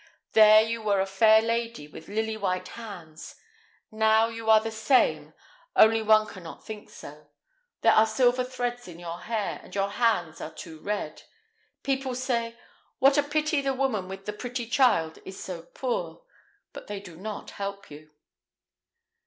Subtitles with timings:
[0.31, 3.35] There you were a fair lady with lily white hands;
[3.91, 5.35] now, you are the same,
[5.75, 7.29] only one can not think so.
[7.81, 11.21] There are silver threads in your hair, and your hands are too red.
[11.83, 12.57] People say:
[12.97, 16.23] 'What a pity the woman with the pretty child is so poor!'
[16.73, 18.09] but they do not help you."